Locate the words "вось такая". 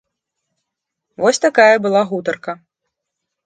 1.23-1.75